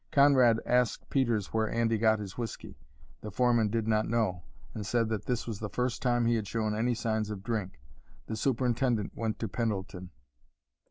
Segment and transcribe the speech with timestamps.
[0.11, 2.75] Conrad asked Peters where Andy got his whiskey.
[3.21, 4.41] The foreman did not know,
[4.73, 7.79] and said that this was the first time he had shown any signs of drink.
[8.25, 10.09] The superintendent went to Pendleton.